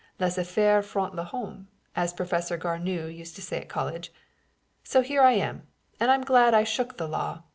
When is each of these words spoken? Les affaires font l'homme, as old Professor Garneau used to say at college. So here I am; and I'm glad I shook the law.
Les 0.19 0.39
affaires 0.39 0.81
font 0.83 1.11
l'homme, 1.13 1.67
as 1.95 2.09
old 2.11 2.17
Professor 2.17 2.57
Garneau 2.57 3.05
used 3.05 3.35
to 3.35 3.41
say 3.43 3.61
at 3.61 3.69
college. 3.69 4.11
So 4.83 5.01
here 5.03 5.21
I 5.21 5.33
am; 5.33 5.67
and 5.99 6.09
I'm 6.09 6.23
glad 6.23 6.55
I 6.55 6.63
shook 6.63 6.97
the 6.97 7.07
law. 7.07 7.43